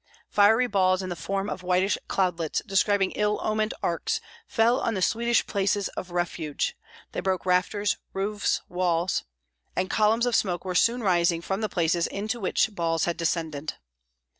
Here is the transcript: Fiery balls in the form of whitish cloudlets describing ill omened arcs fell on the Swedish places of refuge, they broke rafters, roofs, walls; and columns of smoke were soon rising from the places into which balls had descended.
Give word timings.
Fiery 0.31 0.65
balls 0.65 1.03
in 1.03 1.09
the 1.09 1.15
form 1.15 1.47
of 1.47 1.61
whitish 1.61 1.95
cloudlets 2.07 2.63
describing 2.65 3.11
ill 3.11 3.39
omened 3.43 3.75
arcs 3.83 4.19
fell 4.47 4.79
on 4.79 4.95
the 4.95 4.99
Swedish 5.03 5.45
places 5.45 5.89
of 5.89 6.09
refuge, 6.09 6.75
they 7.11 7.19
broke 7.19 7.45
rafters, 7.45 7.97
roofs, 8.11 8.63
walls; 8.67 9.25
and 9.75 9.91
columns 9.91 10.25
of 10.25 10.35
smoke 10.35 10.65
were 10.65 10.73
soon 10.73 11.01
rising 11.03 11.39
from 11.39 11.61
the 11.61 11.69
places 11.69 12.07
into 12.07 12.39
which 12.39 12.73
balls 12.73 13.05
had 13.05 13.15
descended. 13.15 13.75